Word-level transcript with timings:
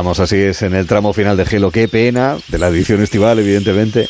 Estamos 0.00 0.20
así, 0.20 0.36
es 0.36 0.62
en 0.62 0.74
el 0.74 0.86
tramo 0.86 1.12
final 1.12 1.36
de 1.36 1.44
Gelo. 1.44 1.70
Qué 1.70 1.86
pena, 1.86 2.38
de 2.48 2.56
la 2.56 2.68
edición 2.68 3.02
estival, 3.02 3.38
evidentemente. 3.38 4.08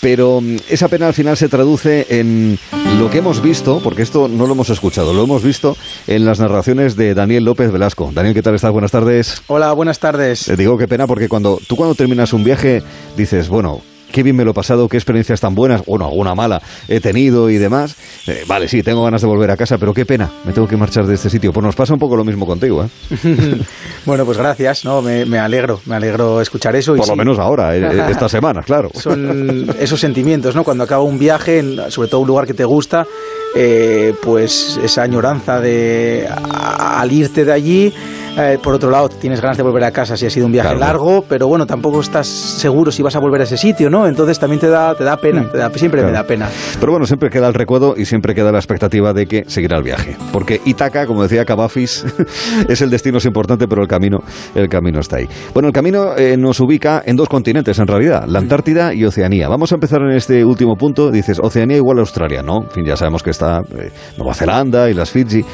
Pero 0.00 0.40
mm, 0.40 0.56
esa 0.68 0.88
pena 0.88 1.06
al 1.06 1.14
final 1.14 1.36
se 1.36 1.48
traduce 1.48 2.04
en 2.10 2.58
lo 2.98 3.08
que 3.10 3.18
hemos 3.18 3.40
visto, 3.40 3.80
porque 3.80 4.02
esto 4.02 4.26
no 4.26 4.48
lo 4.48 4.54
hemos 4.54 4.70
escuchado, 4.70 5.14
lo 5.14 5.22
hemos 5.22 5.44
visto 5.44 5.76
en 6.08 6.24
las 6.24 6.40
narraciones 6.40 6.96
de 6.96 7.14
Daniel 7.14 7.44
López 7.44 7.70
Velasco. 7.70 8.10
Daniel, 8.12 8.34
¿qué 8.34 8.42
tal 8.42 8.56
estás? 8.56 8.72
Buenas 8.72 8.90
tardes. 8.90 9.40
Hola, 9.46 9.72
buenas 9.72 10.00
tardes. 10.00 10.46
Te 10.46 10.56
digo 10.56 10.76
qué 10.76 10.88
pena 10.88 11.06
porque 11.06 11.28
cuando 11.28 11.60
tú 11.64 11.76
cuando 11.76 11.94
terminas 11.94 12.32
un 12.32 12.42
viaje 12.42 12.82
dices, 13.16 13.48
bueno, 13.48 13.82
qué 14.10 14.22
bien 14.22 14.36
me 14.36 14.44
lo 14.44 14.50
he 14.50 14.54
pasado, 14.54 14.88
qué 14.88 14.96
experiencias 14.96 15.40
tan 15.40 15.54
buenas, 15.54 15.84
bueno, 15.86 16.06
alguna 16.06 16.34
mala 16.34 16.60
he 16.88 17.00
tenido 17.00 17.50
y 17.50 17.58
demás. 17.58 17.96
Eh, 18.26 18.44
vale, 18.46 18.68
sí, 18.68 18.82
tengo 18.82 19.02
ganas 19.04 19.22
de 19.22 19.26
volver 19.26 19.50
a 19.50 19.56
casa, 19.56 19.78
pero 19.78 19.94
qué 19.94 20.04
pena, 20.04 20.30
me 20.44 20.52
tengo 20.52 20.68
que 20.68 20.76
marchar 20.76 21.06
de 21.06 21.14
este 21.14 21.30
sitio. 21.30 21.52
Pues 21.52 21.64
nos 21.64 21.74
pasa 21.74 21.94
un 21.94 21.98
poco 21.98 22.16
lo 22.16 22.24
mismo 22.24 22.46
contigo, 22.46 22.84
¿eh? 22.84 22.88
bueno, 24.06 24.24
pues 24.24 24.38
gracias, 24.38 24.84
no, 24.84 25.02
me, 25.02 25.38
alegro, 25.38 25.80
me 25.86 25.96
alegro 25.96 26.40
escuchar 26.40 26.76
eso. 26.76 26.94
Por 26.94 27.08
lo 27.08 27.16
menos 27.16 27.38
ahora, 27.38 27.76
eh, 27.76 28.10
esta 28.10 28.28
semana, 28.28 28.62
claro. 28.62 28.90
Son 28.94 29.74
esos 29.78 30.00
sentimientos, 30.00 30.54
¿no? 30.54 30.64
Cuando 30.64 30.84
acaba 30.84 31.02
un 31.02 31.18
viaje, 31.18 31.62
sobre 31.88 32.08
todo 32.08 32.20
un 32.20 32.28
lugar 32.28 32.46
que 32.46 32.54
te 32.54 32.64
gusta, 32.64 33.06
eh, 33.54 34.14
pues 34.22 34.78
esa 34.82 35.02
añoranza 35.02 35.60
de 35.60 36.28
al 36.28 37.12
irte 37.12 37.44
de 37.44 37.52
allí 37.52 37.92
eh, 38.38 38.58
por 38.62 38.74
otro 38.74 38.90
lado, 38.90 39.08
tienes 39.08 39.40
ganas 39.40 39.56
de 39.56 39.62
volver 39.62 39.84
a 39.84 39.90
casa 39.90 40.16
si 40.16 40.24
ha 40.24 40.30
sido 40.30 40.46
un 40.46 40.52
viaje 40.52 40.74
largo, 40.76 41.24
pero 41.28 41.48
bueno, 41.48 41.66
tampoco 41.66 42.00
estás 42.00 42.26
seguro 42.26 42.92
si 42.92 43.02
vas 43.02 43.16
a 43.16 43.18
volver 43.18 43.40
a 43.40 43.44
ese 43.44 43.56
sitio, 43.56 43.90
¿no? 43.90 44.06
Entonces 44.06 44.38
también 44.38 44.60
te 44.60 44.68
da, 44.68 44.94
te 44.94 45.04
da 45.04 45.16
pena, 45.16 45.42
mm. 45.42 45.74
siempre 45.74 46.02
me 46.02 46.12
da 46.12 46.22
pena. 46.24 46.48
Pero 46.78 46.92
bueno, 46.92 47.06
siempre 47.06 47.28
queda 47.28 47.48
el 47.48 47.54
recuerdo 47.54 47.94
y 47.96 48.04
siempre 48.04 48.34
queda 48.34 48.52
la 48.52 48.58
expectativa 48.58 49.12
de 49.12 49.26
que 49.26 49.44
seguirá 49.46 49.76
el 49.76 49.82
viaje. 49.82 50.16
Porque 50.32 50.60
Itaca, 50.64 51.06
como 51.06 51.22
decía 51.22 51.44
Cavafis, 51.44 52.04
es 52.68 52.80
el 52.80 52.90
destino 52.90 53.18
es 53.18 53.24
importante, 53.24 53.66
pero 53.66 53.82
el 53.82 53.88
camino, 53.88 54.18
el 54.54 54.68
camino 54.68 55.00
está 55.00 55.16
ahí. 55.16 55.28
Bueno, 55.52 55.68
el 55.68 55.74
camino 55.74 56.16
eh, 56.16 56.36
nos 56.36 56.60
ubica 56.60 57.02
en 57.04 57.16
dos 57.16 57.28
continentes, 57.28 57.78
en 57.78 57.86
realidad, 57.86 58.24
la 58.26 58.38
Antártida 58.38 58.94
y 58.94 59.04
Oceanía. 59.04 59.48
Vamos 59.48 59.72
a 59.72 59.74
empezar 59.74 60.00
en 60.02 60.12
este 60.12 60.44
último 60.44 60.76
punto. 60.76 61.10
Dices, 61.10 61.38
Oceanía 61.42 61.76
igual 61.76 61.98
a 61.98 62.02
Australia, 62.02 62.42
¿no? 62.42 62.62
En 62.62 62.70
fin, 62.70 62.84
ya 62.84 62.96
sabemos 62.96 63.22
que 63.22 63.30
está 63.30 63.60
eh, 63.76 63.90
Nueva 64.16 64.34
Zelanda 64.34 64.88
y 64.88 64.94
las 64.94 65.10
Fiji. 65.10 65.44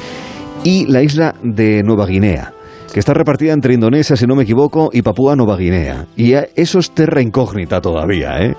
Y 0.62 0.86
la 0.86 1.02
isla 1.02 1.34
de 1.42 1.82
Nueva 1.82 2.06
Guinea 2.06 2.52
que 2.96 3.00
está 3.00 3.12
repartida 3.12 3.52
entre 3.52 3.74
Indonesia, 3.74 4.16
si 4.16 4.26
no 4.26 4.34
me 4.34 4.44
equivoco, 4.44 4.88
y 4.90 5.02
Papúa 5.02 5.36
Nueva 5.36 5.58
Guinea. 5.58 6.06
Y 6.16 6.32
eso 6.32 6.78
es 6.78 6.92
terra 6.92 7.20
incógnita 7.20 7.78
todavía, 7.78 8.38
¿eh? 8.38 8.54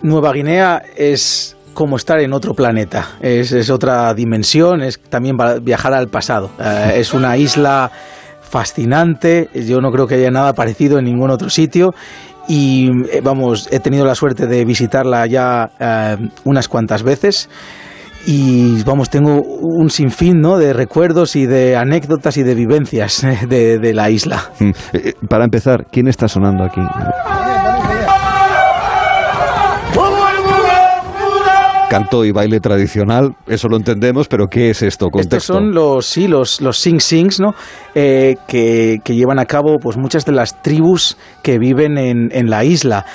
Nueva 0.00 0.32
Guinea 0.32 0.80
es 0.96 1.58
como 1.74 1.96
estar 1.96 2.20
en 2.20 2.32
otro 2.32 2.54
planeta, 2.54 3.08
es, 3.20 3.68
otra 3.68 4.14
dimensión, 4.14 4.80
es 4.80 4.98
también 4.98 5.36
viajar 5.60 5.92
al 5.92 6.08
pasado. 6.08 6.48
Eh, 6.58 6.92
es 6.94 7.12
una 7.12 7.36
isla 7.36 7.90
fascinante, 8.40 9.50
yo 9.52 9.82
no 9.82 9.90
creo 9.90 10.06
que 10.06 10.14
haya 10.14 10.30
nada 10.30 10.54
parecido 10.54 10.98
en 10.98 11.04
ningún 11.04 11.28
otro 11.30 11.50
sitio 11.50 11.90
y 12.48 12.88
eh, 13.12 13.20
vamos, 13.22 13.68
he 13.70 13.78
tenido 13.80 14.06
la 14.06 14.14
suerte 14.14 14.46
de 14.46 14.64
visitarla 14.64 15.26
ya 15.26 15.70
eh, 15.78 16.16
unas 16.44 16.66
cuantas 16.66 17.02
veces 17.02 17.50
y 18.26 18.82
vamos, 18.84 19.08
tengo 19.08 19.40
un 19.40 19.90
sinfín 19.90 20.40
¿no? 20.40 20.58
de 20.58 20.72
recuerdos 20.72 21.36
y 21.36 21.46
de 21.46 21.76
anécdotas 21.76 22.36
y 22.36 22.42
de 22.42 22.54
vivencias 22.54 23.26
de, 23.48 23.78
de 23.78 23.94
la 23.94 24.10
isla. 24.10 24.50
Mm. 24.58 24.68
Eh, 24.68 24.74
eh, 24.92 25.14
para 25.28 25.44
empezar, 25.44 25.86
¿quién 25.90 26.08
está 26.08 26.28
sonando 26.28 26.64
aquí? 26.64 26.80
Canto 31.88 32.24
y 32.24 32.30
baile 32.30 32.60
tradicional, 32.60 33.34
eso 33.48 33.66
lo 33.66 33.76
entendemos, 33.76 34.28
pero 34.28 34.46
¿qué 34.46 34.70
es 34.70 34.80
esto? 34.82 35.08
Estos 35.18 35.42
son 35.42 35.72
los, 35.72 36.06
sí, 36.06 36.28
los, 36.28 36.60
los 36.60 36.78
sing-sings, 36.78 37.40
¿no? 37.40 37.52
Eh, 37.96 38.36
que, 38.46 38.98
que, 39.02 39.16
llevan 39.16 39.40
a 39.40 39.44
cabo 39.44 39.78
pues, 39.82 39.96
muchas 39.96 40.24
de 40.24 40.30
las 40.30 40.62
tribus 40.62 41.18
que 41.42 41.58
viven 41.58 41.98
en, 41.98 42.28
en 42.30 42.48
la 42.48 42.62
isla. 42.62 43.06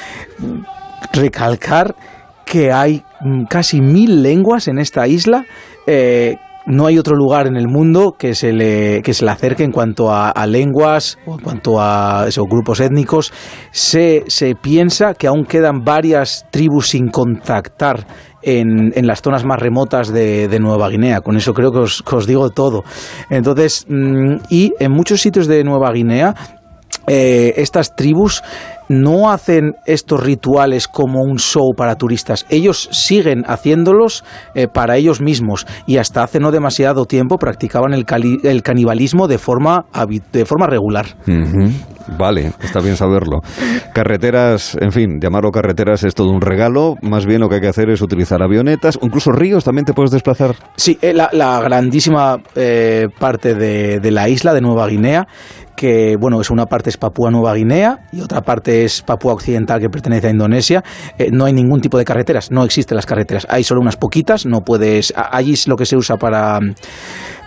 Recalcar 1.14 1.96
que 2.44 2.74
hay 2.74 3.04
casi 3.50 3.81
mil 3.81 4.24
lenguas 4.24 4.68
en 4.68 4.80
esta 4.80 5.08
isla. 5.08 5.46
Eh, 5.88 6.38
no 6.66 6.88
hay 6.88 6.97
otro 6.97 7.16
lugar 7.16 7.47
en 7.47 7.58
el 7.58 7.68
mundo 7.68 8.16
que 8.18 8.34
se 8.34 8.52
le, 8.52 9.02
que 9.03 9.13
se 9.13 9.24
le 9.24 9.31
acerque 9.31 9.63
en 9.63 9.72
cuanto 9.72 10.12
a, 10.12 10.34
lenguas 10.47 11.18
o 11.25 11.35
en 11.35 11.40
cuanto 11.40 11.80
a 11.80 12.25
esos 12.28 12.46
grupos 12.50 12.80
étnicos. 12.80 13.31
Se, 13.72 14.24
se, 14.28 14.56
piensa 14.56 15.14
que 15.14 15.28
aún 15.28 15.46
quedan 15.46 15.84
varias 15.84 16.47
tribus 16.52 16.90
sin 16.90 17.09
contactar 17.09 18.08
en, 18.41 18.94
en 18.96 19.08
las 19.08 19.22
zonas 19.22 19.44
más 19.44 19.59
remotas 19.59 20.12
de, 20.12 20.47
de, 20.47 20.59
Nueva 20.59 20.90
Guinea. 20.90 21.22
Con 21.22 21.35
eso 21.35 21.53
creo 21.53 21.72
que 21.72 21.80
os, 21.80 22.03
os 22.12 22.28
digo 22.28 22.50
todo. 22.50 22.84
Entonces, 23.30 23.85
mm, 23.88 24.35
y 24.50 24.74
en 24.80 24.91
muchos 24.91 25.22
sitios 25.22 25.47
de 25.47 25.64
Nueva 25.64 25.91
Guinea, 25.91 26.34
eh, 27.08 27.54
estas 27.58 27.96
tribus 27.96 28.44
no 28.88 29.32
hacen 29.32 29.76
estos 29.86 30.22
rituales 30.22 30.88
como 30.88 31.22
un 31.22 31.40
show 31.40 31.74
para 31.76 31.96
turistas. 31.96 32.46
Ellos 32.50 32.88
siguen 32.92 33.44
haciéndolos 33.48 34.24
eh, 34.54 34.68
para 34.68 34.98
ellos 34.98 35.22
mismos 35.22 35.66
y 35.88 35.98
hasta 35.98 36.24
hace 36.24 36.40
no 36.40 36.52
demasiado 36.52 37.06
tiempo 37.06 37.38
practicaban 37.38 37.94
el, 37.94 38.06
el 38.44 38.64
canibalismo 38.64 39.28
de 39.28 39.38
forma, 39.38 39.86
de 40.32 40.46
forma 40.46 40.68
regular. 40.68 41.06
Vale, 42.08 42.52
está 42.62 42.80
bien 42.82 42.96
saberlo. 42.96 43.42
Carreteras, 43.94 44.78
en 44.80 44.92
fin, 44.92 45.20
llamarlo 45.20 45.52
carreteras 45.52 46.04
es 46.04 46.14
todo 46.14 46.30
un 46.30 46.42
regalo. 46.42 46.96
Más 47.02 47.26
bien 47.26 47.42
lo 47.42 47.50
que 47.50 47.56
hay 47.56 47.62
que 47.62 47.68
hacer 47.68 47.90
es 47.90 48.02
utilizar 48.02 48.44
avionetas, 48.44 49.00
incluso 49.02 49.32
ríos 49.32 49.64
también 49.64 49.86
te 49.86 49.94
puedes 49.94 50.12
desplazar. 50.12 50.56
Sí, 50.76 50.98
eh, 51.02 51.14
la, 51.14 51.60
grandísima 51.62 52.38
eh, 52.56 53.08
parte 53.20 53.56
de, 53.56 54.00
de 54.00 54.12
la 54.12 54.30
isla 54.30 54.54
de 54.54 54.62
Nueva 54.62 54.88
Guinea 54.88 55.28
que 55.75 56.16
bueno, 56.19 56.41
es 56.41 56.50
una 56.50 56.66
parte 56.66 56.90
es 56.90 56.97
Papúa 56.97 57.31
Nueva 57.31 57.53
Guinea 57.53 58.00
y 58.12 58.22
otra 58.22 58.41
parte 58.41 58.86
es 58.86 59.02
Papúa 59.02 59.34
Occidental 59.34 59.80
que 59.80 59.90
pertenece 59.90 60.28
a 60.28 60.31
Indonesia. 60.31 60.84
Eh, 61.18 61.30
no 61.31 61.46
hay 61.46 61.53
ningún 61.53 61.81
tipo 61.81 61.97
de 61.97 62.06
carreteras, 62.06 62.52
no 62.52 62.63
existen 62.63 62.96
las 62.96 63.06
carreteras. 63.06 63.46
Hay 63.50 63.63
solo 63.63 63.81
unas 63.81 63.97
poquitas, 63.97 64.46
no 64.46 64.62
puedes. 64.62 65.14
Allí 65.16 65.53
es 65.53 65.68
lo 65.68 65.75
que 65.75 65.85
se 65.85 65.96
usa 65.96 66.18
para 66.18 66.59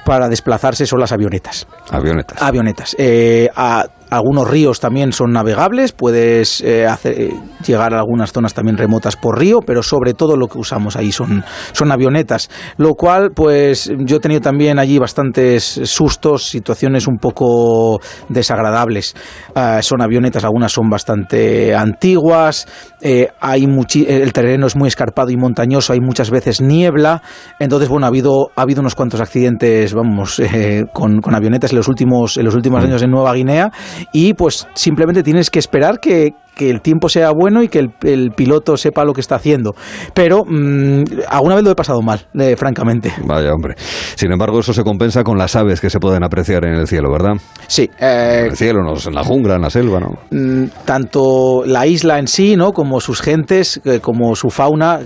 para 0.09 0.31
desplazarse 0.31 0.87
son 0.87 1.01
las 1.01 1.13
avionetas. 1.13 1.67
Avionetas. 1.91 2.41
Avionetas. 2.41 2.97
Eh, 2.99 3.51
a, 3.55 3.85
algunos 4.11 4.49
ríos 4.49 4.81
también 4.81 5.13
son 5.13 5.33
navegables, 5.33 5.93
puedes 5.93 6.63
eh, 6.63 6.87
hacer, 6.87 7.31
llegar 7.67 7.93
a 7.93 7.99
algunas 7.99 8.33
zonas 8.33 8.55
también 8.55 8.79
remotas 8.79 9.17
por 9.17 9.39
río, 9.39 9.61
pero 9.61 9.83
sobre 9.83 10.15
todo 10.15 10.37
lo 10.37 10.49
que 10.49 10.57
usamos 10.57 10.97
ahí 10.97 11.13
son, 11.13 11.45
son 11.73 11.93
avionetas. 11.93 12.49
Lo 12.79 12.95
cual, 12.95 13.33
pues 13.35 13.93
yo 13.99 14.17
he 14.17 14.21
tenido 14.21 14.41
también 14.41 14.79
allí 14.79 14.99
bastantes 14.99 15.63
sustos, 15.85 16.49
situaciones 16.49 17.07
un 17.07 17.19
poco 17.19 18.01
desagradables. 18.29 19.15
Ah, 19.55 19.81
son 19.83 20.03
avionetas, 20.03 20.45
algunas 20.45 20.73
son 20.73 20.89
bastante 20.89 21.75
antiguas, 21.75 22.67
eh, 23.01 23.29
hay 23.41 23.67
el 24.07 24.33
terreno 24.33 24.67
es 24.67 24.77
muy 24.77 24.89
escarpado 24.89 25.31
y 25.31 25.37
montañoso, 25.37 25.93
hay 25.93 26.01
muchas 26.01 26.31
veces 26.31 26.61
niebla, 26.61 27.23
entonces 27.59 27.89
bueno, 27.89 28.07
ha 28.07 28.09
habido, 28.09 28.51
ha 28.57 28.63
habido 28.63 28.81
unos 28.81 28.95
cuantos 28.95 29.21
accidentes 29.21 29.95
vamos, 29.95 30.39
eh, 30.41 30.85
con, 30.93 31.21
avionetas 31.35 31.73
en 31.73 31.77
los 31.77 31.89
últimos, 31.89 32.37
en 32.37 32.45
los 32.45 32.55
últimos 32.55 32.83
mm. 32.83 32.87
años 32.87 33.03
en 33.03 33.11
Nueva 33.11 33.35
Guinea 33.35 33.71
y 34.13 34.35
pues 34.35 34.67
simplemente 34.75 35.23
tienes 35.23 35.51
que 35.51 35.59
esperar 35.59 36.01
que, 36.01 36.35
el 36.59 36.81
tiempo 36.81 37.09
sea 37.09 37.31
bueno 37.31 37.63
y 37.63 37.69
que 37.69 37.79
el, 37.79 38.31
piloto 38.37 38.77
sepa 38.77 39.05
lo 39.05 39.13
que 39.13 39.21
está 39.21 39.37
haciendo. 39.37 39.75
Pero 40.15 40.45
mm, 40.45 41.05
alguna 41.29 41.57
vez 41.57 41.65
lo 41.65 41.71
he 41.71 41.75
pasado 41.75 42.03
mal, 42.03 42.27
eh, 42.39 42.57
francamente. 42.57 43.13
Vaya, 43.25 43.53
hombre. 43.53 43.75
Sin 43.79 44.33
embargo, 44.33 44.61
eso 44.61 44.73
se 44.73 44.83
compensa 44.83 45.25
con 45.25 45.39
las 45.39 45.57
aves 45.57 45.81
que 45.81 45.91
se 45.91 45.99
pueden 45.99 46.25
apreciar 46.25 46.65
en 46.65 46.75
el 46.75 46.87
cielo, 46.87 47.11
¿verdad? 47.11 47.35
Sí. 47.67 47.89
en 47.99 48.47
el 48.47 48.57
cielo, 48.57 48.81
en 48.81 49.15
la 49.15 49.25
jungla, 49.25 49.57
en 49.57 49.63
la 49.63 49.71
selva, 49.71 50.01
¿no? 50.01 50.19
Mm, 50.31 50.69
tanto 50.85 51.63
la 51.65 51.87
isla 51.87 52.19
en 52.19 52.29
sí, 52.29 52.57
¿no? 52.57 52.73
Como 52.73 53.01
sus 53.01 53.21
gentes, 53.21 53.81
como 54.03 54.35
su 54.35 54.51
fauna, 54.51 55.01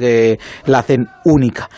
la 0.66 0.78
hacen 0.78 1.06
única. 1.24 1.68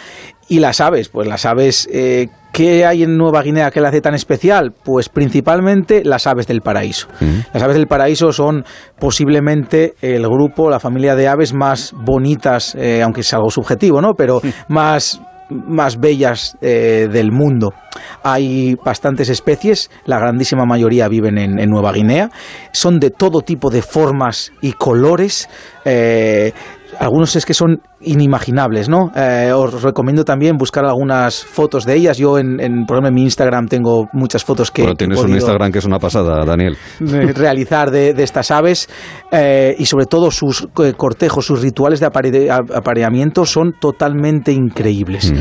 Y 0.54 0.60
las 0.60 0.80
aves, 0.80 1.08
pues 1.08 1.26
las 1.26 1.46
aves 1.46 1.88
eh, 1.92 2.28
¿Qué 2.52 2.86
hay 2.86 3.02
en 3.02 3.16
Nueva 3.16 3.42
Guinea 3.42 3.72
que 3.72 3.80
la 3.80 3.88
hace 3.88 4.00
tan 4.00 4.14
especial? 4.14 4.72
Pues 4.84 5.08
principalmente 5.08 6.04
las 6.04 6.28
aves 6.28 6.46
del 6.46 6.60
paraíso. 6.60 7.08
Las 7.52 7.60
aves 7.60 7.74
del 7.74 7.88
paraíso 7.88 8.30
son 8.30 8.64
posiblemente 9.00 9.94
el 10.00 10.22
grupo, 10.28 10.70
la 10.70 10.78
familia 10.78 11.16
de 11.16 11.26
aves 11.26 11.52
más 11.52 11.92
bonitas, 11.92 12.76
eh, 12.76 13.02
aunque 13.02 13.22
es 13.22 13.34
algo 13.34 13.50
subjetivo, 13.50 14.00
¿no? 14.00 14.14
Pero 14.14 14.40
más 14.68 15.20
más 15.50 15.98
bellas 15.98 16.56
eh, 16.62 17.08
del 17.10 17.32
mundo. 17.32 17.74
Hay 18.22 18.76
bastantes 18.76 19.28
especies, 19.28 19.90
la 20.06 20.18
grandísima 20.18 20.64
mayoría 20.64 21.08
viven 21.08 21.38
en, 21.38 21.68
Nueva 21.68 21.92
Guinea, 21.92 22.30
son 22.72 22.98
de 22.98 23.10
todo 23.10 23.42
tipo 23.42 23.70
de 23.70 23.82
formas 23.82 24.52
y 24.62 24.72
colores. 24.72 25.48
Eh, 25.84 26.52
algunos 26.98 27.34
es 27.36 27.44
que 27.44 27.54
son 27.54 27.80
inimaginables, 28.00 28.88
¿no? 28.88 29.10
Eh, 29.16 29.52
os 29.54 29.82
recomiendo 29.82 30.24
también 30.24 30.56
buscar 30.56 30.84
algunas 30.84 31.44
fotos 31.44 31.84
de 31.84 31.94
ellas. 31.94 32.18
Yo, 32.18 32.38
en, 32.38 32.60
en, 32.60 32.84
por 32.86 32.96
ejemplo, 32.96 33.08
en 33.08 33.14
mi 33.14 33.22
Instagram 33.22 33.66
tengo 33.66 34.06
muchas 34.12 34.44
fotos 34.44 34.70
que... 34.70 34.82
Bueno, 34.82 34.96
tienes 34.96 35.18
un 35.20 35.30
Instagram 35.30 35.72
que 35.72 35.78
es 35.78 35.84
una 35.84 35.98
pasada, 35.98 36.44
Daniel. 36.44 36.76
Realizar 37.00 37.90
de, 37.90 38.10
estas 38.22 38.50
aves 38.50 38.88
eh, 39.30 39.74
y 39.78 39.86
sobre 39.86 40.06
todo 40.06 40.30
sus 40.30 40.66
eh, 40.82 40.94
cortejos, 40.96 41.46
sus 41.46 41.60
rituales 41.60 42.00
de 42.00 42.06
apareamiento 42.06 43.44
son 43.44 43.74
totalmente 43.78 44.52
increíbles. 44.52 45.32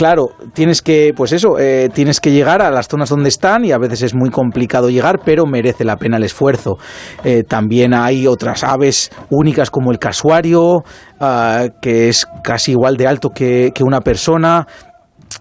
Claro, 0.00 0.30
tienes 0.54 0.80
que, 0.80 1.12
pues 1.14 1.30
eso, 1.32 1.58
eh, 1.58 1.90
tienes 1.92 2.20
que 2.20 2.32
llegar 2.32 2.62
a 2.62 2.70
las 2.70 2.88
zonas 2.88 3.10
donde 3.10 3.28
están 3.28 3.66
y 3.66 3.72
a 3.72 3.76
veces 3.76 4.00
es 4.00 4.14
muy 4.14 4.30
complicado 4.30 4.88
llegar, 4.88 5.20
pero 5.26 5.44
merece 5.44 5.84
la 5.84 5.96
pena 5.96 6.16
el 6.16 6.22
esfuerzo. 6.22 6.78
Eh, 7.22 7.42
también 7.42 7.92
hay 7.92 8.26
otras 8.26 8.64
aves 8.64 9.10
únicas 9.28 9.70
como 9.70 9.92
el 9.92 9.98
casuario, 9.98 10.84
ah, 11.20 11.66
que 11.82 12.08
es 12.08 12.26
casi 12.42 12.70
igual 12.70 12.96
de 12.96 13.08
alto 13.08 13.28
que, 13.28 13.74
una 13.84 14.00
persona. 14.00 14.66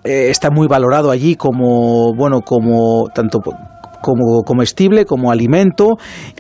Eh, 0.03 0.27
está 0.29 0.50
muy 0.51 0.67
valorado 0.67 1.09
allí 1.09 1.38
como, 1.38 2.13
bueno, 2.13 2.41
como 2.41 3.07
tanto 3.15 3.39
como 4.01 4.43
comestible, 4.43 5.05
como 5.05 5.31
alimento 5.31 5.97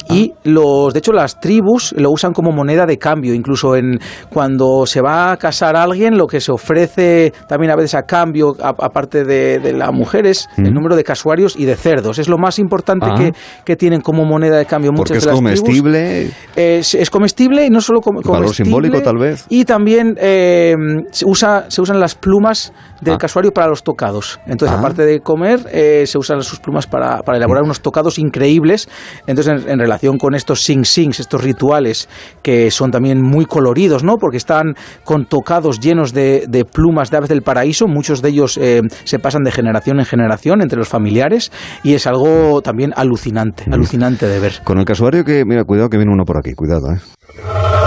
y 0.09 0.33
los, 0.43 0.93
de 0.93 0.99
hecho 0.99 1.11
las 1.11 1.39
tribus 1.39 1.93
lo 1.97 2.11
usan 2.11 2.33
como 2.33 2.51
moneda 2.51 2.85
de 2.85 2.97
cambio, 2.97 3.33
incluso 3.33 3.75
en 3.75 3.99
cuando 4.29 4.85
se 4.85 5.01
va 5.01 5.31
a 5.31 5.37
casar 5.37 5.75
alguien 5.75 6.17
lo 6.17 6.27
que 6.27 6.41
se 6.41 6.51
ofrece 6.51 7.33
también 7.47 7.71
a 7.71 7.75
veces 7.75 7.95
a 7.95 8.03
cambio, 8.03 8.55
aparte 8.59 9.23
de, 9.23 9.73
las 9.73 9.91
mujeres, 9.93 10.47
el 10.57 10.73
número 10.73 10.95
de 10.95 11.03
casuarios 11.03 11.55
y 11.55 11.65
de 11.65 11.75
cerdos, 11.75 12.19
es 12.19 12.27
lo 12.27 12.37
más 12.37 12.59
importante 12.59 13.07
que, 13.17 13.33
que, 13.63 13.75
tienen 13.75 14.01
como 14.01 14.25
moneda 14.25 14.57
de 14.57 14.65
cambio 14.65 14.91
muchas 14.91 15.23
Porque 15.23 15.29
es 15.29 15.35
comestible. 15.35 16.31
es, 16.55 17.09
comestible 17.09 17.65
y 17.65 17.69
no 17.69 17.81
solo 17.81 18.01
comestible. 18.01 18.39
Valor 18.39 18.55
simbólico 18.55 19.01
tal 19.01 19.17
vez. 19.17 19.45
Y 19.49 19.65
también 19.65 20.15
eh, 20.19 20.75
se, 21.11 21.25
usa, 21.25 21.65
se 21.69 21.81
usan 21.81 21.99
las 21.99 22.15
plumas 22.15 22.73
del 23.01 23.15
ah. 23.15 23.17
casuario 23.17 23.51
para 23.51 23.67
los 23.67 23.83
tocados. 23.83 24.39
Entonces, 24.45 24.75
ah. 24.75 24.79
aparte 24.79 25.05
de 25.05 25.19
comer, 25.21 25.61
eh, 25.71 26.03
se 26.05 26.17
usan 26.17 26.41
sus 26.41 26.59
plumas 26.59 26.87
para, 26.87 27.21
para 27.23 27.37
elaborar 27.49 27.63
unos 27.63 27.81
tocados 27.81 28.19
increíbles. 28.19 28.87
Entonces, 29.27 29.65
en, 29.67 29.79
relación 29.79 30.17
con 30.17 30.35
estos 30.35 30.61
sing-sings, 30.61 31.19
estos 31.19 31.43
rituales 31.43 32.07
que 32.41 32.71
son 32.71 32.91
también 32.91 33.21
muy 33.21 33.45
coloridos, 33.45 34.03
¿no? 34.03 34.17
Porque 34.17 34.37
están 34.37 34.75
con 35.03 35.25
tocados 35.25 35.79
llenos 35.79 36.13
de, 36.13 36.65
plumas 36.71 37.09
de 37.09 37.17
aves 37.17 37.29
del 37.29 37.41
paraíso. 37.41 37.87
Muchos 37.87 38.21
de 38.21 38.29
ellos 38.29 38.57
eh, 38.57 38.81
se 39.03 39.19
pasan 39.19 39.43
de 39.43 39.51
generación 39.51 39.99
en 39.99 40.05
generación 40.05 40.61
entre 40.61 40.77
los 40.77 40.87
familiares 40.87 41.51
y 41.83 41.93
es 41.93 42.07
algo 42.07 42.61
también 42.61 42.93
alucinante, 42.95 43.63
mm. 43.67 43.73
alucinante 43.73 44.27
de 44.27 44.39
ver. 44.39 44.53
Con 44.63 44.79
el 44.79 44.85
casuario 44.85 45.23
que, 45.23 45.43
mira, 45.45 45.63
cuidado 45.63 45.89
que 45.89 45.97
viene 45.97 46.11
uno 46.13 46.25
por 46.25 46.37
aquí, 46.37 46.53
cuidado, 46.53 46.91
¿eh? 46.91 47.78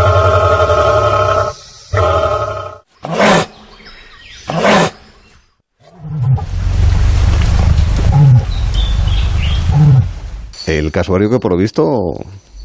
Casuario 10.93 11.31
que 11.31 11.39
por 11.39 11.53
lo 11.53 11.59
visto 11.59 11.83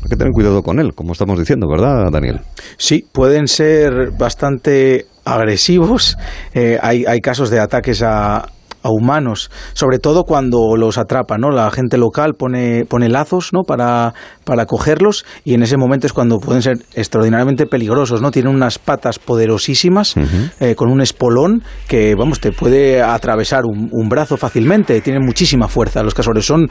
hay 0.04 0.10
que 0.10 0.16
tener 0.16 0.32
cuidado 0.32 0.62
con 0.62 0.80
él, 0.80 0.94
como 0.94 1.14
estamos 1.14 1.40
diciendo, 1.40 1.68
¿verdad, 1.68 2.12
Daniel? 2.12 2.42
Sí, 2.78 3.04
pueden 3.12 3.48
ser 3.48 4.12
bastante 4.18 5.08
agresivos. 5.26 6.18
Eh, 6.54 6.78
hay, 6.82 7.06
hay 7.06 7.20
casos 7.20 7.50
de 7.50 7.60
ataques 7.60 8.04
a, 8.04 8.46
a 8.88 8.90
humanos, 8.90 9.52
sobre 9.74 10.00
todo 10.00 10.24
cuando 10.24 10.76
los 10.76 10.98
atrapan, 10.98 11.42
¿no? 11.42 11.52
La 11.52 11.70
gente 11.72 11.98
local 11.98 12.34
pone, 12.36 12.86
pone 12.86 13.10
lazos, 13.10 13.50
¿no? 13.54 13.64
Para, 13.64 14.14
para 14.44 14.66
cogerlos 14.66 15.26
y 15.44 15.54
en 15.54 15.64
ese 15.64 15.78
momento 15.78 16.08
es 16.08 16.14
cuando 16.14 16.40
pueden 16.40 16.62
ser 16.62 16.78
extraordinariamente 16.96 17.66
peligrosos, 17.66 18.22
¿no? 18.22 18.32
Tienen 18.32 18.54
unas 18.54 18.80
patas 18.80 19.20
poderosísimas 19.20 20.16
eh, 20.60 20.76
con 20.76 20.90
un 20.90 21.02
espolón 21.02 21.64
que, 21.88 22.16
vamos, 22.16 22.40
te 22.40 22.52
puede 22.52 23.02
atravesar 23.02 23.64
un, 23.66 24.08
brazo 24.08 24.38
fácilmente, 24.38 25.02
tienen 25.02 25.24
muchísima 25.24 25.68
fuerza. 25.68 26.02
Los 26.02 26.14
casores 26.14 26.46
son 26.46 26.70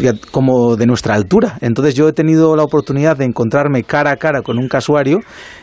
eh, 0.00 0.12
como 0.30 0.76
de 0.76 0.86
nuestra 0.86 1.14
altura. 1.14 1.56
Entonces 1.62 1.94
yo 1.94 2.08
he 2.08 2.12
tenido 2.12 2.54
la 2.56 2.62
oportunidad 2.62 3.16
de 3.16 3.24
encontrarme 3.24 3.84
cara 3.84 4.10
a 4.10 4.16
cara 4.16 4.42
con 4.42 4.58
un 4.58 4.68
casuario 4.68 5.20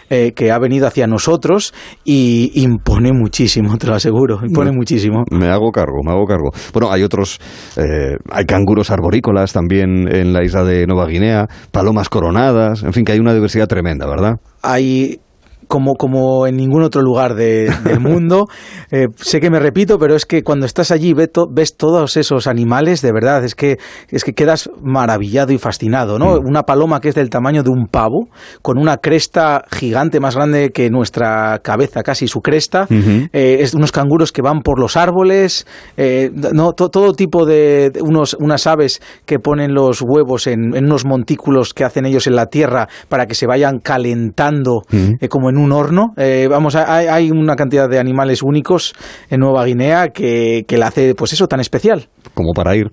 eh, 0.09 0.33
que 0.35 0.51
ha 0.51 0.59
venido 0.59 0.85
hacia 0.85 1.07
nosotros 1.07 1.73
y 2.03 2.51
impone 2.53 3.11
muchísimo, 3.11 3.75
te 3.77 3.87
lo 3.87 3.95
aseguro, 3.95 4.39
impone 4.43 4.71
muchísimo. 4.71 5.23
Me 5.31 5.47
hago 5.47 5.71
cargo, 5.75 6.01
me 6.03 6.11
hago 6.11 6.25
cargo. 6.25 6.51
Bueno, 6.73 6.91
hay 6.91 7.03
otros, 7.03 7.39
eh, 7.75 8.15
hay 8.31 8.45
canguros 8.45 8.89
arborícolas 8.91 9.51
también 9.51 10.07
en 10.07 10.33
la 10.33 10.43
isla 10.43 10.63
de 10.63 10.87
Nueva 10.87 11.07
Guinea, 11.07 11.47
palomas 11.71 12.09
coronadas, 12.09 12.83
en 12.83 12.93
fin, 12.93 13.03
que 13.03 13.11
hay 13.11 13.19
una 13.19 13.33
diversidad 13.33 13.67
tremenda, 13.67 14.07
¿verdad? 14.07 14.37
Hay 14.61 15.19
como, 15.67 15.95
como 15.95 16.47
en 16.47 16.57
ningún 16.57 16.83
otro 16.83 17.01
lugar 17.01 17.35
del 17.35 17.69
mundo. 17.99 18.47
Eh, 18.91 19.07
sé 19.15 19.39
que 19.39 19.49
me 19.49 19.59
repito, 19.59 19.97
pero 19.99 20.15
es 20.15 20.25
que 20.25 20.43
cuando 20.43 20.65
estás 20.65 20.91
allí 20.91 21.13
ves, 21.13 21.29
ves, 21.51 21.75
todos 21.77 22.17
esos 22.17 22.47
animales, 22.47 23.01
de 23.01 23.11
verdad, 23.11 23.43
es 23.43 23.55
que, 23.55 23.77
es 24.09 24.23
que 24.23 24.33
quedas 24.33 24.69
maravillado 24.81 25.51
y 25.51 25.57
fascinado, 25.57 26.19
¿no? 26.19 26.35
Mm. 26.35 26.47
Una 26.47 26.63
paloma 26.63 26.99
que 26.99 27.09
es 27.09 27.15
del 27.15 27.29
tamaño 27.29 27.63
de 27.63 27.69
un 27.69 27.87
pavo, 27.87 28.27
con 28.61 28.77
una 28.77 28.97
cresta 28.97 29.63
gigante 29.71 30.19
más 30.19 30.35
grande 30.35 30.71
que 30.71 30.89
nuestra 30.89 31.59
cabeza, 31.59 32.03
casi 32.03 32.27
su 32.27 32.41
cresta, 32.41 32.87
eh, 32.89 33.57
es 33.59 33.73
unos 33.73 33.91
canguros 33.91 34.31
que 34.31 34.41
van 34.41 34.61
por 34.61 34.79
los 34.79 34.97
árboles, 34.97 35.65
eh, 35.97 36.31
no, 36.33 36.73
todo 36.73 37.13
tipo 37.13 37.45
de, 37.45 37.91
unos, 38.01 38.35
unas 38.39 38.67
aves 38.67 39.01
que 39.25 39.39
ponen 39.39 39.73
los 39.73 40.01
huevos 40.01 40.47
en, 40.47 40.75
unos 40.75 41.05
montículos 41.05 41.73
que 41.73 41.83
hacen 41.83 42.05
ellos 42.05 42.27
en 42.27 42.35
la 42.35 42.47
tierra 42.47 42.87
para 43.09 43.25
que 43.25 43.35
se 43.35 43.47
vayan 43.47 43.79
calentando 43.79 44.81
como 45.29 45.49
en 45.49 45.54
en 45.55 45.63
un 45.63 45.71
horno. 45.71 46.13
Eh, 46.17 46.47
vamos, 46.49 46.75
hay, 46.75 47.07
hay, 47.07 47.31
una 47.31 47.55
cantidad 47.55 47.89
de 47.89 47.99
animales 47.99 48.43
únicos 48.43 48.93
en 49.29 49.39
Nueva 49.39 49.65
Guinea 49.65 50.09
que, 50.09 50.65
que 50.67 50.77
la 50.77 50.87
hace, 50.87 51.15
pues 51.15 51.33
eso, 51.33 51.47
tan 51.47 51.59
especial. 51.59 52.07
Como 52.33 52.51
para 52.53 52.75
ir. 52.75 52.89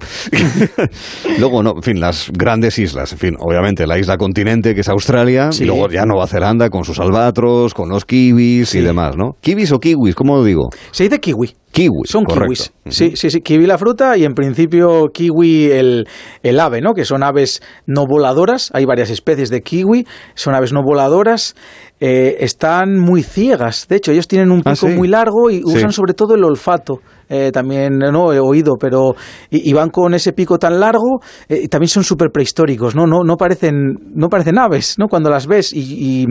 luego, 1.38 1.62
no, 1.62 1.72
en 1.76 1.82
fin, 1.82 2.00
las 2.00 2.30
grandes 2.32 2.78
islas. 2.78 3.12
En 3.12 3.18
fin, 3.18 3.36
obviamente 3.38 3.86
la 3.86 3.98
isla 3.98 4.16
continente, 4.16 4.74
que 4.74 4.82
es 4.82 4.88
Australia, 4.88 5.50
y 5.58 5.64
luego 5.64 5.88
ya 5.88 6.04
Nueva 6.04 6.26
Zelanda 6.26 6.70
con 6.70 6.84
sus 6.84 7.00
albatros, 7.00 7.74
con 7.74 7.88
los 7.88 8.04
kiwis 8.04 8.74
y 8.74 8.80
demás, 8.80 9.16
¿no? 9.16 9.36
¿Kiwis 9.40 9.72
o 9.72 9.80
kiwis? 9.80 10.14
¿Cómo 10.14 10.36
lo 10.36 10.44
digo? 10.44 10.70
Se 10.92 11.04
dice 11.04 11.18
kiwi. 11.20 11.61
Kiwi. 11.72 12.02
Son 12.04 12.24
kiwis. 12.24 12.72
Sí, 12.88 13.16
sí, 13.16 13.30
sí. 13.30 13.40
Kiwi 13.40 13.66
la 13.66 13.78
fruta 13.78 14.16
y 14.16 14.24
en 14.24 14.34
principio 14.34 15.08
kiwi 15.08 15.70
el, 15.70 16.06
el, 16.42 16.60
ave, 16.60 16.82
¿no? 16.82 16.92
Que 16.92 17.04
son 17.04 17.22
aves 17.22 17.62
no 17.86 18.04
voladoras. 18.06 18.70
Hay 18.74 18.84
varias 18.84 19.08
especies 19.08 19.48
de 19.48 19.62
kiwi. 19.62 20.06
Son 20.34 20.54
aves 20.54 20.72
no 20.72 20.82
voladoras. 20.82 21.56
Eh, 22.04 22.42
están 22.44 22.98
muy 22.98 23.22
ciegas. 23.22 23.86
De 23.86 23.94
hecho, 23.94 24.10
ellos 24.10 24.26
tienen 24.26 24.50
un 24.50 24.60
ah, 24.64 24.72
pico 24.72 24.88
muy 24.88 25.06
largo 25.06 25.50
y 25.52 25.62
usan 25.64 25.92
sobre 25.92 26.14
todo 26.14 26.34
el 26.34 26.42
olfato. 26.42 27.00
Eh, 27.28 27.52
también 27.52 27.96
no 27.96 28.32
he 28.32 28.40
oído, 28.40 28.74
pero 28.78 29.14
y, 29.48 29.72
van 29.72 29.88
con 29.88 30.12
ese 30.12 30.32
pico 30.32 30.58
tan 30.58 30.80
largo 30.80 31.20
eh, 31.48 31.60
y 31.62 31.68
también 31.68 31.88
son 31.88 32.02
súper 32.02 32.30
prehistóricos, 32.30 32.96
¿no? 32.96 33.06
No, 33.06 33.22
no, 33.24 33.36
parecen, 33.36 33.94
no 34.14 34.28
parecen 34.28 34.58
aves, 34.58 34.96
¿no? 34.98 35.06
Cuando 35.06 35.30
las 35.30 35.46
ves 35.46 35.72
y, 35.72 36.26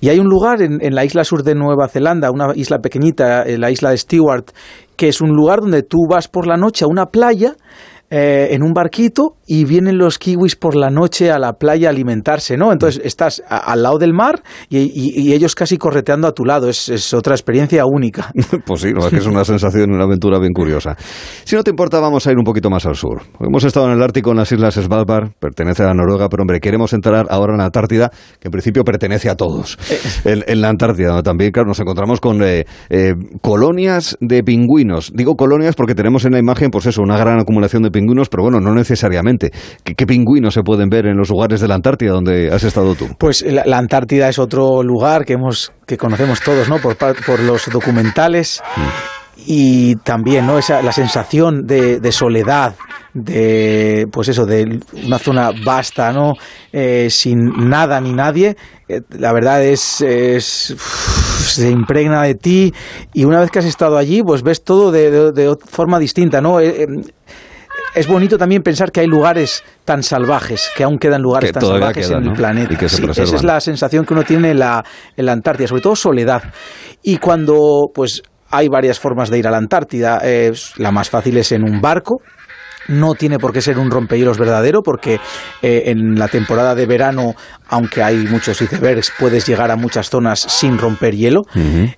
y, 0.00 0.08
hay 0.08 0.18
un 0.18 0.26
lugar 0.26 0.60
en, 0.60 0.84
en, 0.84 0.94
la 0.96 1.04
isla 1.04 1.22
sur 1.22 1.44
de 1.44 1.54
Nueva 1.54 1.88
Zelanda, 1.88 2.30
una 2.32 2.48
isla 2.56 2.80
pequeñita, 2.80 3.44
la 3.46 3.70
isla 3.70 3.90
de 3.90 3.98
Stewart, 3.98 4.44
que 4.96 5.08
es 5.08 5.20
un 5.20 5.30
lugar 5.30 5.60
donde 5.60 5.82
tú 5.82 6.06
vas 6.08 6.28
por 6.28 6.46
la 6.46 6.56
noche 6.56 6.84
a 6.84 6.88
una 6.88 7.06
playa 7.06 7.54
eh, 8.10 8.48
en 8.52 8.62
un 8.62 8.72
barquito 8.72 9.36
y 9.46 9.66
vienen 9.66 9.98
los 9.98 10.18
kiwis 10.18 10.56
por 10.56 10.74
la 10.74 10.88
noche 10.88 11.30
a 11.30 11.38
la 11.38 11.52
playa 11.52 11.88
a 11.88 11.90
alimentarse, 11.90 12.56
¿no? 12.56 12.72
Entonces 12.72 13.02
estás 13.04 13.42
al 13.46 13.82
lado 13.82 13.98
del 13.98 14.14
mar 14.14 14.42
y, 14.70 15.30
ellos 15.34 15.54
casi 15.54 15.76
correteando 15.76 16.26
a 16.26 16.32
tu 16.32 16.46
lado. 16.46 16.70
Es, 16.70 17.12
otra 17.12 17.34
experiencia 17.34 17.84
única. 17.84 18.32
pues 18.66 18.80
sí, 18.80 18.92
es 19.12 19.26
una 19.26 19.44
sensación, 19.44 19.92
una 19.92 20.04
aventura 20.04 20.38
bien 20.38 20.54
curiosa. 20.54 20.96
Si 21.44 21.54
no 21.54 21.62
te 21.62 21.68
importa, 21.68 22.00
vamos 22.00 22.26
a 22.26 22.32
ir 22.32 22.38
un 22.38 22.44
poquito 22.44 22.70
más 22.70 22.86
al 22.86 22.94
sur. 22.94 23.20
Hemos 23.40 23.64
estado 23.64 23.86
en 23.88 23.92
el 23.92 24.02
Ártico, 24.02 24.30
en 24.30 24.38
las 24.38 24.50
Islas 24.50 24.74
Svalbard, 24.76 25.32
pertenece 25.38 25.82
a 25.82 25.92
Noruega, 25.92 26.30
pero 26.30 26.44
hombre, 26.44 26.60
queremos 26.60 26.94
entrar 26.94 27.26
ahora 27.28 27.52
en 27.52 27.58
la 27.58 27.66
Antártida, 27.66 28.10
que 28.40 28.48
en 28.48 28.52
principio 28.52 28.84
pertenece 28.84 29.28
a 29.28 29.34
todos. 29.34 29.78
Eh. 30.24 30.42
En, 30.46 30.60
la 30.62 30.70
Antártida 30.70 31.22
también, 31.22 31.50
claro, 31.52 31.68
nos 31.68 31.80
encontramos 31.80 32.20
con 32.20 32.42
eh, 32.42 32.64
colonias 33.42 34.16
de 34.20 34.42
pingüinos. 34.42 35.12
Digo 35.14 35.36
colonias 35.36 35.74
porque 35.74 35.94
tenemos 35.94 36.24
en 36.24 36.32
la 36.32 36.38
imagen, 36.38 36.70
pues 36.70 36.86
eso, 36.86 37.02
una 37.02 37.18
gran 37.18 37.38
acumulación 37.38 37.82
de 37.82 37.90
pingüinos 37.90 37.97
pingüinos, 37.98 38.28
pero 38.28 38.44
bueno, 38.44 38.60
no 38.60 38.74
necesariamente. 38.74 39.50
¿Qué, 39.82 40.06
pingüinos 40.06 40.54
se 40.54 40.62
pueden 40.62 40.88
ver 40.88 41.06
en 41.06 41.16
los 41.16 41.30
lugares 41.30 41.60
de 41.60 41.68
la 41.68 41.74
Antártida 41.74 42.12
donde 42.12 42.50
has 42.52 42.62
estado 42.62 42.94
tú? 42.94 43.08
Pues 43.18 43.42
la, 43.42 43.78
Antártida 43.78 44.28
es 44.28 44.38
otro 44.38 44.82
lugar 44.82 45.24
que 45.24 45.34
hemos 45.34 45.72
que 45.86 45.96
conocemos 45.96 46.40
todos, 46.40 46.68
¿no? 46.68 46.78
Por, 46.78 46.96
por 46.96 47.40
los 47.40 47.66
documentales. 47.70 48.62
Mm. 48.76 48.80
y 49.46 49.96
también 49.96 50.46
no 50.46 50.58
esa 50.58 50.82
la 50.82 50.90
sensación 50.90 51.64
de, 51.64 52.00
soledad 52.10 52.74
de 53.14 54.06
pues 54.10 54.28
eso 54.28 54.44
de 54.46 54.80
una 55.06 55.18
zona 55.18 55.50
vasta 55.64 56.12
no 56.12 56.34
eh, 56.72 57.08
sin 57.08 57.68
nada 57.68 58.00
ni 58.00 58.12
nadie 58.12 58.56
eh, 58.88 59.00
la 59.10 59.32
verdad 59.32 59.64
es, 59.64 60.00
es 60.00 60.74
se 60.76 61.70
impregna 61.70 62.22
de 62.24 62.34
ti 62.34 62.74
y 63.14 63.24
una 63.24 63.40
vez 63.40 63.50
que 63.50 63.60
has 63.60 63.64
estado 63.64 63.96
allí 63.96 64.22
pues 64.22 64.42
ves 64.42 64.64
todo 64.64 64.90
de, 64.90 65.32
de, 65.32 65.56
forma 65.66 66.00
distinta 66.00 66.40
no 66.40 66.60
eh, 66.60 66.86
es 67.94 68.06
bonito 68.06 68.38
también 68.38 68.62
pensar 68.62 68.92
que 68.92 69.00
hay 69.00 69.06
lugares 69.06 69.64
tan 69.84 70.02
salvajes, 70.02 70.70
que 70.76 70.84
aún 70.84 70.98
quedan 70.98 71.22
lugares 71.22 71.52
tan 71.52 71.62
salvajes 71.62 72.10
en 72.10 72.24
el 72.24 72.32
planeta. 72.32 72.84
esa 72.84 73.22
es 73.22 73.44
la 73.44 73.60
sensación 73.60 74.04
que 74.04 74.14
uno 74.14 74.22
tiene 74.22 74.50
en 74.50 74.58
la, 74.58 74.84
en 75.16 75.26
la 75.26 75.32
Antártida, 75.32 75.68
sobre 75.68 75.82
todo 75.82 75.96
soledad. 75.96 76.42
Y 77.02 77.18
cuando 77.18 77.90
pues 77.94 78.22
hay 78.50 78.68
varias 78.68 78.98
formas 78.98 79.30
de 79.30 79.38
ir 79.38 79.46
a 79.46 79.50
la 79.50 79.58
Antártida, 79.58 80.22
la 80.76 80.90
más 80.90 81.10
fácil 81.10 81.36
es 81.36 81.52
en 81.52 81.64
un 81.64 81.80
barco, 81.80 82.20
no 82.88 83.14
tiene 83.14 83.38
por 83.38 83.52
qué 83.52 83.60
ser 83.60 83.78
un 83.78 83.90
rompehielos 83.90 84.38
verdadero, 84.38 84.82
porque 84.82 85.20
eh, 85.62 85.82
en 85.86 86.18
la 86.18 86.28
temporada 86.28 86.74
de 86.74 86.86
verano 86.86 87.34
aunque 87.68 88.02
hay 88.02 88.16
muchos 88.26 88.60
icebergs, 88.62 89.12
puedes 89.18 89.46
llegar 89.46 89.70
a 89.70 89.76
muchas 89.76 90.10
zonas 90.10 90.40
sin 90.40 90.78
romper 90.78 91.14
hielo. 91.14 91.42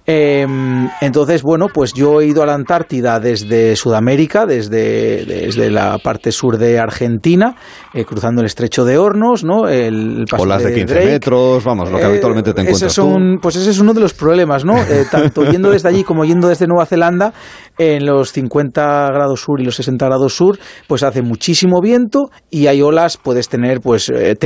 Em, 0.06 0.88
entonces, 1.00 1.42
bueno, 1.42 1.68
pues 1.72 1.92
yo 1.92 2.20
he 2.20 2.26
ido 2.26 2.42
a 2.42 2.46
la 2.46 2.54
Antártida 2.54 3.20
desde 3.20 3.76
Sudamérica, 3.76 4.46
desde, 4.46 5.24
desde 5.24 5.70
la 5.70 5.98
parte 5.98 6.32
sur 6.32 6.58
de 6.58 6.78
Argentina, 6.78 7.54
eh, 7.94 8.04
cruzando 8.04 8.40
el 8.40 8.46
estrecho 8.46 8.84
de 8.84 8.98
Hornos, 8.98 9.44
¿no? 9.44 9.68
El, 9.68 10.24
Olas 10.36 10.64
de, 10.64 10.74
15 10.74 11.04
metros, 11.04 11.64
vamos, 11.64 11.90
lo 11.90 11.98
que 11.98 12.04
habitualmente 12.04 12.52
te 12.52 12.62
encuentras 12.62 12.98
Pues 13.40 13.56
ese 13.56 13.70
es 13.70 13.78
uno 13.78 13.94
de 13.94 14.00
los 14.00 14.14
problemas, 14.14 14.64
¿no? 14.64 14.74
tanto 15.10 15.44
yendo 15.44 15.70
desde 15.70 15.88
allí 15.88 16.04
como 16.04 16.24
yendo 16.24 16.48
desde 16.48 16.66
Nueva 16.66 16.86
Zelanda, 16.86 17.32
en 17.78 18.06
los 18.06 18.32
50 18.32 19.08
grados 19.12 19.40
sur 19.40 19.60
y 19.60 19.64
los 19.64 19.76
60 19.76 20.04
grados 20.06 20.34
sur, 20.34 20.58
pues 20.86 21.02
hace 21.02 21.22
muchísimo 21.22 21.80
viento 21.80 22.30
y 22.50 22.66
hay 22.66 22.82
olas, 22.82 23.16
puedes 23.16 23.48
tener 23.48 23.80
pues 23.80 24.08
eh, 24.10 24.36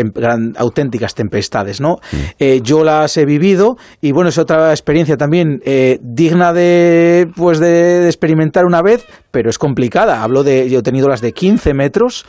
tempestades, 1.15 1.81
¿no? 1.81 1.97
Mm. 2.13 2.17
Eh, 2.39 2.61
yo 2.63 2.85
las 2.85 3.17
he 3.17 3.25
vivido 3.25 3.77
y 4.01 4.13
bueno, 4.13 4.29
es 4.29 4.39
otra 4.39 4.71
experiencia 4.71 5.17
también 5.17 5.61
eh, 5.65 5.99
digna 6.03 6.53
de 6.53 7.29
pues 7.37 7.59
de, 7.59 8.07
experimentar 8.07 8.65
una 8.65 8.83
vez, 8.83 9.05
pero 9.35 9.51
es 9.51 9.59
complicada. 9.59 10.23
Hablo 10.23 10.45
de, 10.45 10.71
yo 10.71 10.79
he 10.79 10.83
tenido 10.83 11.09
las 11.09 11.21
de 11.21 11.33
15 11.33 11.75
metros, 11.75 12.25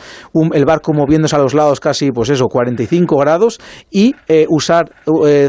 el 0.53 0.65
barco 0.65 0.91
moviéndose 0.91 1.35
a 1.35 1.39
los 1.39 1.53
lados 1.53 1.79
casi, 1.79 2.11
pues 2.11 2.31
eso, 2.31 2.47
45 2.47 3.15
grados 3.17 3.59
y 3.91 4.15
usar 4.49 4.89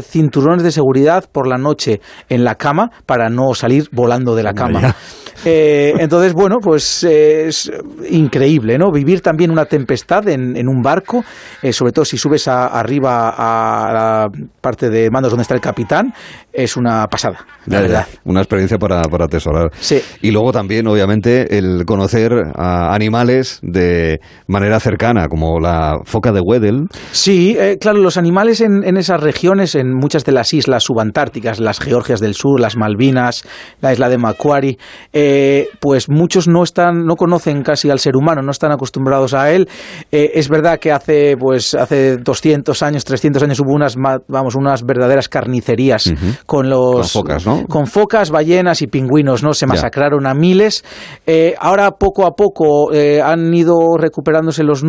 cinturones 0.03 0.61
de 0.61 0.71
seguridad 0.71 1.25
por 1.31 1.47
la 1.47 1.57
noche 1.57 1.99
en 2.29 2.43
la 2.43 2.53
cama 2.53 2.91
para 3.07 3.29
no 3.29 3.55
salir 3.55 3.89
volando 3.91 4.35
de 4.35 4.43
la 4.43 4.53
cama. 4.53 4.95
Eh, 5.45 5.93
entonces, 5.99 6.33
bueno, 6.33 6.57
pues 6.59 7.03
es 7.03 7.71
increíble, 8.09 8.77
¿no? 8.77 8.91
Vivir 8.91 9.21
también 9.21 9.51
una 9.51 9.65
tempestad 9.65 10.27
en, 10.27 10.57
en 10.57 10.67
un 10.67 10.81
barco, 10.81 11.23
eh, 11.61 11.71
sobre 11.71 11.91
todo 11.91 12.05
si 12.05 12.17
subes 12.17 12.47
arriba 12.47 13.29
a 13.29 13.93
la 13.93 14.27
parte 14.59 14.89
de 14.89 15.09
mandos 15.11 15.31
donde 15.31 15.43
está 15.43 15.53
el 15.53 15.61
capitán, 15.61 16.11
es 16.51 16.75
una 16.75 17.07
pasada, 17.07 17.45
la 17.67 17.81
verdad. 17.81 18.07
Una 18.25 18.41
experiencia 18.41 18.77
para, 18.79 19.01
para 19.03 19.25
atesorar. 19.25 19.69
Sí. 19.79 20.01
Y 20.21 20.31
luego 20.31 20.51
también, 20.51 20.87
obviamente, 20.87 21.46
el 21.49 21.85
conocer 21.85 22.31
a 22.55 22.93
animales 22.93 23.59
de 23.61 24.19
manera 24.47 24.79
cercana, 24.79 25.27
como 25.27 25.59
la 25.59 25.97
foca 26.05 26.31
de 26.31 26.41
Weddell. 26.41 26.87
Sí, 27.11 27.55
eh, 27.57 27.77
claro, 27.79 27.99
los 27.99 28.17
animales 28.17 28.61
en, 28.61 28.83
en 28.83 28.97
esas 28.97 29.21
regiones, 29.21 29.75
en 29.75 29.93
muchas 29.93 30.23
de 30.25 30.31
las 30.31 30.53
islas 30.53 30.83
subantárticas, 30.83 31.59
las 31.59 31.79
Georgias 31.79 32.19
del 32.19 32.33
Sur, 32.33 32.59
las 32.59 32.75
Malvinas, 32.75 33.45
la 33.81 33.93
isla 33.93 34.09
de 34.09 34.17
Macquarie, 34.17 34.77
eh, 35.13 35.69
pues 35.79 36.09
muchos 36.09 36.47
no 36.47 36.63
están, 36.63 37.05
no 37.05 37.15
conocen 37.15 37.63
casi 37.63 37.89
al 37.89 37.99
ser 37.99 38.15
humano, 38.15 38.41
no 38.41 38.51
están 38.51 38.71
acostumbrados 38.71 39.33
a 39.33 39.51
él. 39.51 39.67
Eh, 40.11 40.31
es 40.35 40.49
verdad 40.49 40.79
que 40.79 40.91
hace, 40.91 41.37
pues, 41.37 41.73
hace 41.73 42.17
200 42.17 42.81
años, 42.83 43.05
300 43.05 43.43
años 43.43 43.59
hubo 43.59 43.73
unas, 43.73 43.95
vamos, 43.95 44.55
unas 44.55 44.85
verdaderas 44.85 45.29
carnicerías 45.29 46.11
con 46.45 46.69
los 46.69 47.13
con 47.13 47.23
focas, 47.23 47.45
¿no? 47.45 47.65
Con 47.67 47.87
focas, 47.87 48.29
ballenas 48.31 48.81
y 48.81 48.87
pingüinos, 48.87 49.43
¿no? 49.43 49.53
Se 49.53 49.65
masacraron 49.65 50.25
a 50.25 50.33
miles. 50.33 50.83
Eh, 51.25 51.36
ahora 51.59 51.91
poco 51.91 52.25
a 52.25 52.31
poco 52.31 52.91
han 52.91 53.53
ido 53.53 53.97
recuperándose 53.97 54.63
los, 54.63 54.83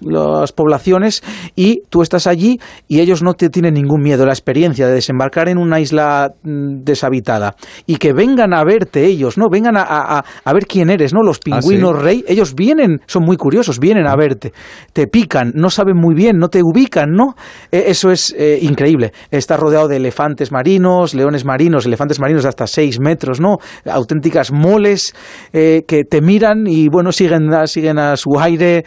las 0.00 0.52
poblaciones 0.52 1.22
y 1.56 1.82
tú 1.88 2.02
estás 2.02 2.26
allí 2.26 2.58
y 2.88 3.00
ellos 3.00 3.22
no 3.22 3.34
te 3.34 3.48
tienen 3.48 3.74
ningún 3.74 4.02
miedo. 4.02 4.26
La 4.26 4.32
experiencia 4.32 4.86
de 4.86 4.94
desembarcar 4.94 5.48
en 5.48 5.58
una 5.58 5.80
isla 5.80 6.32
mm, 6.42 6.84
deshabitada 6.84 7.54
y 7.86 7.96
que 7.96 8.12
vengan 8.12 8.54
a 8.54 8.64
verte 8.64 9.04
ellos, 9.04 9.38
¿no? 9.38 9.48
vengan 9.48 9.76
a, 9.76 10.24
ver 10.52 10.66
quién 10.66 10.90
eres, 10.90 11.12
¿no? 11.12 11.22
Los 11.22 11.38
ah, 11.38 11.40
pingüinos 11.44 12.00
rey, 12.00 12.24
ellos 12.26 12.54
vienen, 12.54 13.00
son 13.06 13.24
muy 13.24 13.36
curiosos, 13.36 13.78
vienen 13.78 14.06
a 14.06 14.16
verte, 14.16 14.52
te 14.92 15.06
pican, 15.06 15.52
no 15.54 15.70
saben 15.70 15.96
muy 15.96 16.14
bien, 16.14 16.38
no 16.38 16.48
te 16.48 16.62
ubican, 16.62 17.12
¿no? 17.12 17.34
E, 17.70 17.84
eso 17.88 18.10
es 18.10 18.34
eh, 18.36 18.58
increíble. 18.62 19.12
Estás 19.30 19.58
rodeado 19.58 19.88
de 19.88 19.96
elefantes 19.96 20.52
marinos, 20.52 21.14
leones 21.14 21.44
marinos, 21.44 21.86
elefantes 21.86 22.20
marinos 22.20 22.42
de 22.42 22.48
hasta 22.48 22.66
6 22.66 23.00
metros, 23.00 23.40
¿no? 23.40 23.58
Auténticas 23.90 24.52
moles 24.52 25.14
eh, 25.52 25.71
que 25.86 26.04
te 26.04 26.20
miran 26.20 26.66
y, 26.66 26.88
bueno, 26.88 27.12
siguen, 27.12 27.50
siguen 27.66 27.98
a 27.98 28.16
su 28.16 28.38
aire. 28.38 28.84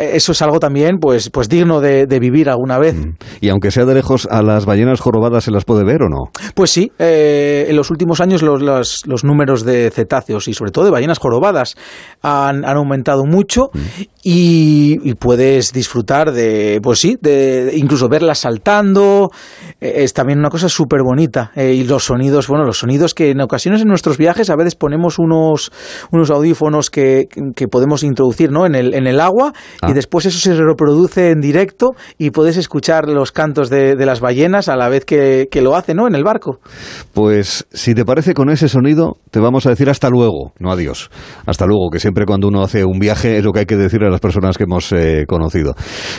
eso 0.00 0.32
es 0.32 0.42
algo 0.42 0.60
también, 0.60 0.98
pues, 0.98 1.30
pues 1.30 1.48
digno 1.48 1.80
de, 1.80 2.06
vivir 2.20 2.50
alguna 2.50 2.78
vez. 2.78 2.94
Mm. 2.94 3.14
Y 3.40 3.48
aunque 3.48 3.70
sea 3.70 3.84
de 3.86 3.94
lejos, 3.94 4.28
¿a 4.30 4.42
las 4.42 4.66
ballenas 4.66 5.00
jorobadas 5.00 5.44
se 5.44 5.50
las 5.50 5.64
puede 5.64 5.84
ver 5.84 6.02
o 6.02 6.08
no? 6.08 6.30
Pues 6.54 6.70
sí, 6.70 6.92
eh, 6.98 7.66
en 7.68 7.76
los 7.76 7.90
últimos 7.90 8.20
años 8.20 8.42
los, 8.42 9.06
los 9.06 9.24
números 9.24 9.64
de 9.64 9.90
cetáceos 9.90 10.48
y 10.48 10.54
sobre 10.54 10.70
todo 10.70 10.84
de 10.84 10.90
ballenas 10.90 11.18
jorobadas 11.18 11.76
han, 12.22 12.64
aumentado 12.64 13.24
mucho 13.24 13.70
mm. 13.72 13.78
y, 14.22 15.14
puedes 15.14 15.72
disfrutar 15.72 16.32
de, 16.32 16.80
pues 16.82 16.98
sí, 16.98 17.16
de 17.20 17.72
incluso 17.76 18.08
verlas 18.08 18.38
saltando. 18.38 19.30
Eh, 19.80 20.04
es 20.04 20.12
también 20.12 20.38
una 20.38 20.50
cosa 20.50 20.68
súper 20.68 21.00
bonita. 21.02 21.50
Eh, 21.54 21.74
y 21.74 21.84
los 21.84 22.04
sonidos, 22.04 22.48
bueno, 22.48 22.64
los 22.64 22.78
sonidos 22.78 23.14
que 23.14 23.30
en 23.30 23.40
ocasiones 23.40 23.82
en 23.82 23.88
nuestros 23.88 24.18
viajes 24.18 24.50
a 24.50 24.56
veces 24.56 24.74
ponemos 24.74 25.18
unos, 25.18 25.69
unos 26.10 26.30
audífonos 26.30 26.90
que, 26.90 27.28
podemos 27.70 28.02
introducir 28.02 28.50
¿no? 28.50 28.66
en, 28.66 28.74
el, 28.74 28.94
en 28.94 29.06
el 29.06 29.20
agua 29.20 29.52
y 29.82 29.90
ah. 29.90 29.92
después 29.92 30.26
eso 30.26 30.38
se 30.38 30.54
reproduce 30.54 31.30
en 31.30 31.40
directo 31.40 31.90
y 32.18 32.30
puedes 32.30 32.56
escuchar 32.56 33.08
los 33.08 33.32
cantos 33.32 33.70
de, 33.70 33.96
de 33.96 34.06
las 34.06 34.20
ballenas 34.20 34.68
a 34.68 34.76
la 34.76 34.88
vez 34.88 35.04
que, 35.04 35.48
que 35.50 35.62
lo 35.62 35.76
hace 35.76 35.94
¿no? 35.94 36.06
en 36.06 36.14
el 36.14 36.24
barco. 36.24 36.58
Pues 37.12 37.66
si 37.72 37.94
te 37.94 38.04
parece 38.04 38.34
con 38.34 38.50
ese 38.50 38.68
sonido, 38.68 39.18
te 39.30 39.40
vamos 39.40 39.66
a 39.66 39.70
decir 39.70 39.88
hasta 39.90 40.08
luego, 40.08 40.52
no 40.58 40.72
adiós. 40.72 41.10
Hasta 41.46 41.66
luego, 41.66 41.90
que 41.90 42.00
siempre 42.00 42.26
cuando 42.26 42.48
uno 42.48 42.62
hace 42.62 42.84
un 42.84 42.98
viaje 42.98 43.38
es 43.38 43.44
lo 43.44 43.52
que 43.52 43.60
hay 43.60 43.66
que 43.66 43.76
decir 43.76 44.02
a 44.04 44.10
las 44.10 44.20
personas 44.20 44.56
que 44.56 44.64
hemos 44.64 44.92
eh, 44.92 45.24
conocido. 45.26 45.74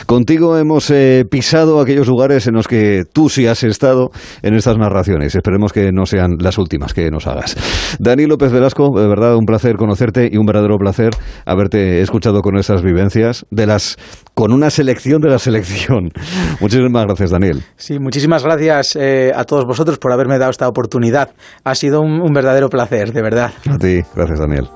Contigo 0.06 0.56
hemos 0.56 0.90
eh, 0.90 1.24
pisado 1.30 1.80
aquellos 1.80 2.06
lugares 2.06 2.46
en 2.46 2.54
los 2.54 2.68
que 2.68 3.04
tú 3.12 3.28
sí 3.28 3.46
has 3.46 3.62
estado 3.62 4.10
en 4.42 4.54
estas 4.54 4.78
narraciones. 4.78 5.34
Esperemos 5.34 5.72
que 5.72 5.92
no 5.92 6.06
sean 6.06 6.36
las 6.38 6.58
últimas 6.58 6.94
que 6.94 7.10
nos 7.10 7.26
hagas. 7.26 7.56
Dani 7.98 8.26
López 8.26 8.52
Velasco, 8.52 8.90
de 8.98 9.08
verdad 9.08 9.31
un 9.36 9.46
placer 9.46 9.76
conocerte 9.76 10.28
y 10.30 10.36
un 10.36 10.46
verdadero 10.46 10.76
placer 10.78 11.10
haberte 11.44 12.00
escuchado 12.00 12.40
con 12.42 12.56
esas 12.56 12.82
vivencias 12.82 13.46
de 13.50 13.66
las 13.66 13.96
con 14.34 14.52
una 14.52 14.70
selección 14.70 15.20
de 15.20 15.28
la 15.28 15.38
selección. 15.38 16.10
Muchísimas 16.60 17.04
gracias, 17.04 17.30
Daniel. 17.30 17.62
Sí, 17.76 17.98
muchísimas 17.98 18.44
gracias 18.44 18.96
eh, 18.96 19.32
a 19.34 19.44
todos 19.44 19.66
vosotros 19.66 19.98
por 19.98 20.12
haberme 20.12 20.38
dado 20.38 20.50
esta 20.50 20.68
oportunidad. 20.68 21.30
Ha 21.64 21.74
sido 21.74 22.00
un 22.00 22.32
verdadero 22.32 22.68
placer 22.68 23.12
de 23.12 23.22
verdad. 23.22 23.52
A 23.68 23.78
ti, 23.78 24.00
gracias 24.14 24.38
Daniel. 24.38 24.68